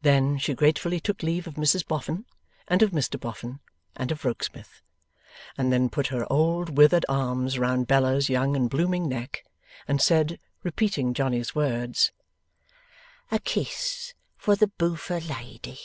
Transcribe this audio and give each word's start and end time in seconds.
Then, 0.00 0.38
she 0.38 0.54
gratefully 0.54 1.00
took 1.00 1.24
leave 1.24 1.48
of 1.48 1.54
Mrs 1.54 1.84
Boffin, 1.84 2.24
and 2.68 2.82
of 2.84 2.92
Mr 2.92 3.18
Boffin, 3.18 3.58
and 3.96 4.12
of 4.12 4.24
Rokesmith, 4.24 4.80
and 5.58 5.72
then 5.72 5.90
put 5.90 6.06
her 6.06 6.24
old 6.32 6.76
withered 6.76 7.04
arms 7.08 7.58
round 7.58 7.88
Bella's 7.88 8.28
young 8.28 8.54
and 8.54 8.70
blooming 8.70 9.08
neck, 9.08 9.44
and 9.88 10.00
said, 10.00 10.38
repeating 10.62 11.14
Johnny's 11.14 11.56
words: 11.56 12.12
'A 13.32 13.40
kiss 13.40 14.14
for 14.36 14.54
the 14.54 14.68
boofer 14.68 15.18
lady. 15.18 15.80